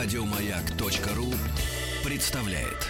[0.00, 1.26] Радиомаяк.ру
[2.04, 2.86] представляет.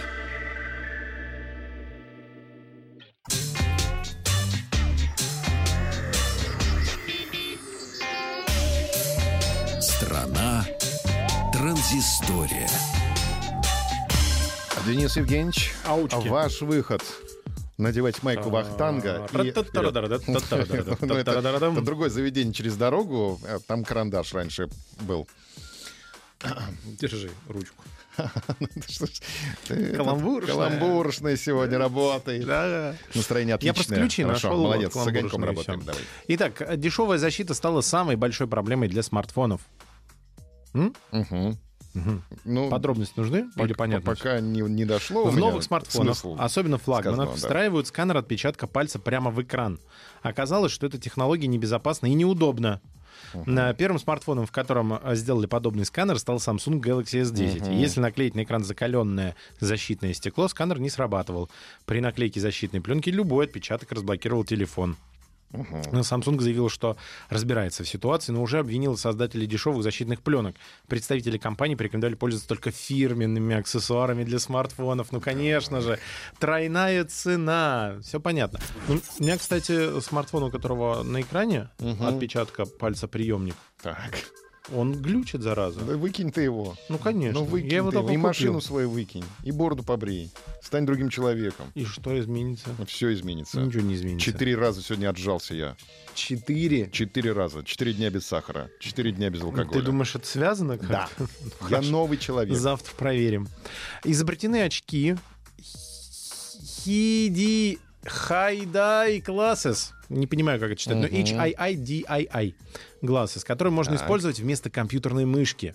[9.80, 10.66] Страна
[11.50, 12.68] транзистория.
[14.86, 16.28] Денис Евгеньевич, Аучки.
[16.28, 17.02] ваш выход.
[17.78, 19.66] Надевать майку Вахтанга и вперед.
[21.00, 23.40] Ну, это, другое заведение через дорогу.
[23.66, 24.68] Там карандаш раньше
[25.00, 25.26] был.
[27.00, 27.82] Держи ручку.
[29.68, 30.54] Каламбуршная.
[30.54, 32.46] Каламбуршная сегодня работает.
[32.46, 32.94] Да.
[33.14, 33.74] Настроение Я отличное.
[33.74, 34.56] просто ключи нашел.
[34.62, 35.82] молодец, с огоньком работаем.
[36.28, 39.60] Итак, дешевая защита стала самой большой проблемой для смартфонов.
[40.72, 40.94] Мгм.
[41.94, 42.22] Мгм.
[42.44, 44.14] Ну, Подробности нужны или пока- понятно?
[44.14, 46.36] Пока не, не дошло В новых смартфонах, смысл.
[46.38, 47.36] особенно флагманах, сказанного, да.
[47.36, 49.80] встраивают сканер отпечатка пальца прямо в экран.
[50.22, 52.80] Оказалось, что эта технология небезопасна и неудобна.
[53.46, 57.72] На первым смартфоном, в котором э, сделали подобный сканер, стал Samsung Galaxy S10.
[57.72, 61.50] И Если наклеить на экран закаленное защитное стекло, сканер не срабатывал.
[61.84, 64.96] При наклейке защитной пленки любой отпечаток разблокировал телефон.
[65.50, 66.96] Но Samsung заявил, что
[67.30, 70.56] разбирается в ситуации, но уже обвинил создателей дешевых защитных пленок.
[70.88, 75.12] Представители компании порекомендовали пользоваться только фирменными аксессуарами для смартфонов.
[75.12, 75.98] Ну, конечно же,
[76.38, 77.96] тройная цена.
[78.02, 78.60] Все понятно.
[78.88, 84.10] Ну, у меня, кстати, смартфон, у которого на экране отпечатка пальца приемник, Так,
[84.74, 85.80] он глючит, зараза.
[85.80, 86.76] да выкинь ты его.
[86.88, 87.40] Ну, конечно.
[87.40, 88.28] Ну, выкинь Я его ты только И купил.
[88.28, 89.24] машину свою выкинь.
[89.42, 90.30] И бороду побрей.
[90.62, 91.66] Стань другим человеком.
[91.74, 92.70] И что изменится?
[92.86, 93.60] Все изменится.
[93.60, 94.24] Ничего не изменится.
[94.24, 95.76] Четыре раза сегодня отжался я.
[96.14, 96.90] Четыре?
[96.90, 97.62] Четыре раза.
[97.64, 98.70] Четыре дня без сахара.
[98.80, 99.78] Четыре дня без алкоголя.
[99.80, 100.76] Ты думаешь, это связано?
[100.76, 101.08] Да.
[101.16, 101.28] как-то?
[101.70, 102.56] Я новый человек.
[102.56, 103.48] Завтра проверим.
[104.04, 105.16] Изобретены очки
[106.84, 109.90] Хиди Хайдай Glasses.
[110.08, 112.54] Не понимаю, как это читать, но H-I-I-D-I-I
[113.02, 114.02] Glasses, которые можно Так.
[114.02, 115.74] использовать вместо компьютерной мышки.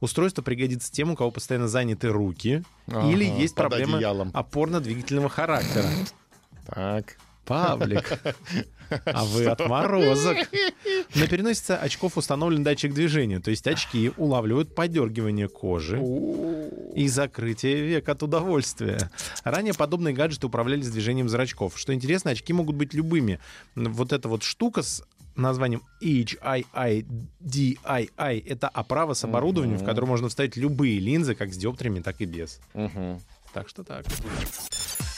[0.00, 5.88] Устройство пригодится тем, у кого постоянно заняты руки Ага, или есть проблемы опорно-двигательного характера.
[6.66, 7.16] Так.
[7.44, 8.18] Павлик,
[8.90, 10.36] а вы отморозок.
[11.14, 16.00] На переносице очков установлен датчик движения, то есть очки улавливают подергивание кожи
[16.94, 19.10] и закрытие век от удовольствия.
[19.44, 21.78] Ранее подобные гаджеты управлялись движением зрачков.
[21.78, 23.38] Что интересно, очки могут быть любыми.
[23.74, 25.02] Вот эта вот штука с
[25.36, 27.02] названием HIIDII—
[28.46, 32.24] это оправа с оборудованием, в которое можно вставить любые линзы, как с диоптриями, так и
[32.24, 32.60] без.
[33.52, 34.04] Так что так.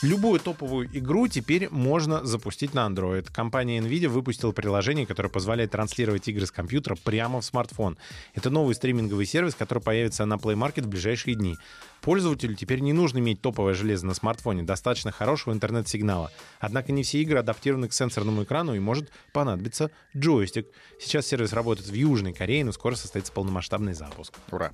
[0.03, 3.33] Любую топовую игру теперь можно запустить на Android.
[3.33, 7.97] Компания Nvidia выпустила приложение, которое позволяет транслировать игры с компьютера прямо в смартфон.
[8.35, 11.57] Это новый стриминговый сервис, который появится на Play Market в ближайшие дни.
[12.03, 16.31] Пользователю теперь не нужно иметь топовое железо на смартфоне, достаточно хорошего интернет-сигнала.
[16.61, 20.67] Однако не все игры адаптированы к сенсорному экрану и может понадобиться джойстик.
[21.01, 24.35] Сейчас сервис работает в Южной Корее, но скоро состоится полномасштабный запуск.
[24.51, 24.73] Ура.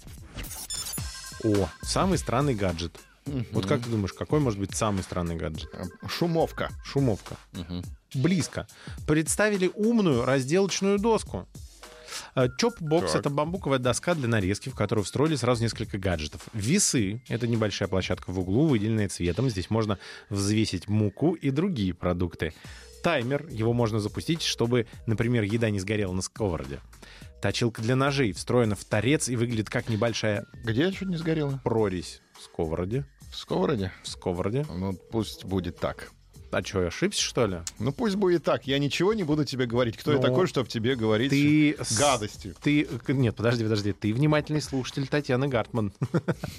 [1.45, 2.99] О, самый странный гаджет.
[3.53, 5.71] Вот как ты думаешь, какой может быть самый странный гаджет?
[5.73, 6.71] Э, Шумовка.
[6.85, 7.37] Шумовка.
[8.15, 8.67] Близко.
[9.07, 11.47] Представили умную разделочную доску.
[12.35, 16.43] Э, Чоп-бокс— это бамбуковая доска для нарезки, в которую встроили сразу несколько гаджетов.
[16.53, 19.49] Весы— это небольшая площадка в углу, выделенная цветом.
[19.49, 22.55] Здесь можно взвесить муку и другие продукты.
[23.03, 26.81] Таймер, его можно запустить, чтобы, например, еда не сгорела на сковороде.
[27.41, 31.61] Точилка для ножей встроена в торец и выглядит как небольшая Где чуть не сгорело?
[31.65, 33.05] прорезь сковороде.
[33.31, 33.93] В сковороде?
[34.03, 34.67] В сковороде.
[34.69, 36.11] Ну, пусть будет так.
[36.51, 37.61] А что, я ошибся, что ли?
[37.79, 38.67] Ну, пусть будет так.
[38.67, 39.97] Я ничего не буду тебе говорить.
[39.97, 41.77] Кто я Ну, такой, чтобы тебе говорить Ты...
[41.99, 42.55] гадости?
[42.63, 42.87] Ты...
[43.09, 43.93] Нет, подожди, подожди.
[43.95, 45.95] Ты внимательный слушатель Татьяны Гартман.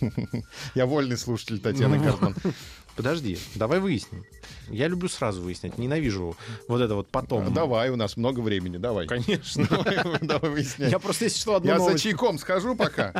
[0.73, 2.03] Я вольный слушатель Татьяны Ну.
[2.05, 2.35] Гартман.
[2.95, 4.23] Подожди, давай выясним.
[4.69, 7.51] Я люблю сразу выяснять, ненавижу вот это вот потом.
[7.51, 9.07] Давай, у нас много времени, давай.
[9.07, 9.67] Конечно.
[10.21, 10.91] Давай, выяснять.
[10.91, 13.13] Я просто, если что, одну Я за чайком схожу пока.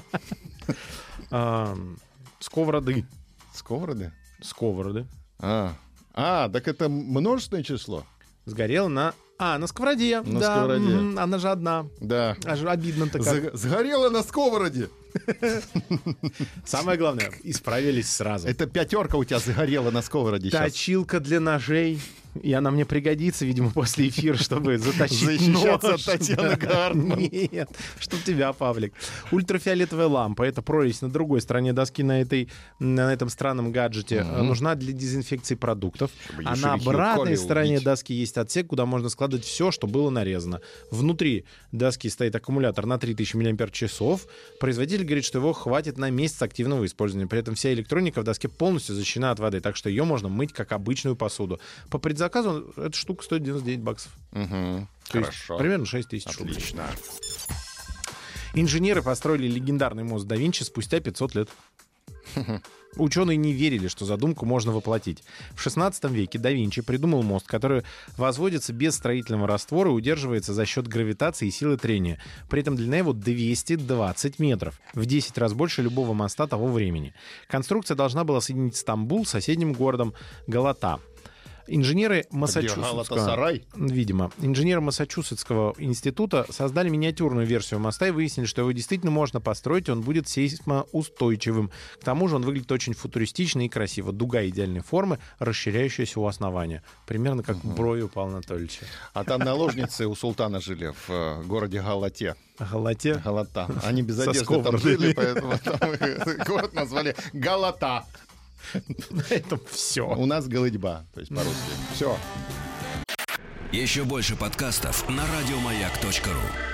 [2.43, 3.05] Сковороды.
[3.53, 4.11] Сковороды?
[4.41, 5.07] Сковороды.
[5.39, 5.75] А,
[6.13, 8.03] а, так это множественное число?
[8.43, 9.13] Сгорела на...
[9.39, 10.19] А, на сковороде.
[10.19, 11.19] На да, сковороде.
[11.21, 11.85] Она же одна.
[12.01, 12.35] Да.
[12.43, 13.55] Аж обидно-то как.
[13.55, 14.89] Сгорело на сковороде.
[16.65, 18.47] Самое главное, исправились сразу.
[18.47, 20.71] Это пятерка у тебя загорела на сковороде сейчас.
[20.71, 21.99] Точилка для ножей.
[22.41, 25.99] И она мне пригодится, видимо, после эфира, чтобы затащить Защищаться нож.
[25.99, 26.55] от Татьяны Да.
[26.55, 27.19] Гартман.
[27.19, 27.69] Нет,
[27.99, 28.91] чтоб тебя, Павлик.
[29.31, 30.41] Ультрафиолетовая лампа.
[30.41, 32.49] Это прорезь на другой стороне доски на, этой,
[32.79, 34.23] на этом странном гаджете.
[34.23, 36.09] Нужна для дезинфекции продуктов.
[36.25, 37.83] Чтобы А на обратной стороне убить.
[37.85, 40.59] доски есть отсек, куда можно складывать все, что было нарезано.
[40.89, 44.19] Внутри доски стоит аккумулятор на 3000 мАч.
[44.59, 47.27] Производитель говорит, что его хватит на месяц активного использования.
[47.27, 50.53] При этом вся электроника в доске полностью защищена от воды, так что ее можно мыть
[50.53, 51.59] как обычную посуду.
[51.89, 54.11] По предзаказу эта штука стоит 99 баксов.
[54.31, 54.87] Мгм.
[55.09, 55.57] То есть Хорошо.
[55.57, 56.55] примерно 6 тысяч рублей.
[56.55, 56.85] Отлично.
[58.55, 61.49] Инженеры построили легендарный мост да Винчи спустя 500 лет.
[62.95, 65.23] Ученые не верили, что задумку можно воплотить.
[65.55, 67.83] В 16 веке да Винчи придумал мост, который
[68.17, 72.21] возводится без строительного раствора и удерживается за счет гравитации и силы трения.
[72.49, 77.13] При этом длина его 220 метров, в 10 раз больше любого моста того времени.
[77.47, 80.13] Конструкция должна была соединить Стамбул с соседним городом
[80.45, 80.99] Галата.
[81.67, 89.11] Инженеры Массачусетского, видимо, инженеры Массачусетского института создали миниатюрную версию моста и выяснили, что его действительно
[89.11, 91.71] можно построить, он будет сейсмоустойчивым.
[91.99, 94.11] К тому же он выглядит очень футуристично и красиво.
[94.11, 96.83] Дуга идеальной формы, расширяющаяся у основания.
[97.07, 97.73] Примерно как угу.
[97.73, 98.85] брови у Павла Анатольевича.
[99.13, 102.35] А там наложницы у султана жили в э, городе Галате.
[102.59, 103.15] Галате?
[103.23, 103.69] Галата.
[103.83, 105.53] Они без одежды там жили, поэтому
[106.45, 108.05] город назвали Галата.
[109.09, 110.07] На этом все.
[110.07, 111.71] У нас голыдьба, то есть по-русски.
[111.93, 112.17] Все.
[113.71, 116.72] Еще больше подкастов на радиомаяк.ру